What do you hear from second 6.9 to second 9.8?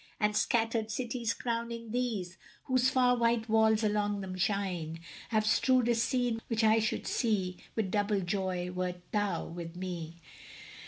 see With double joy, wert thou with